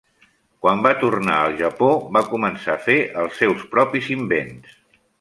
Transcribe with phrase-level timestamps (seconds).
[0.65, 4.77] Quan va tornar al Japó va començar a fer els seus propis invents.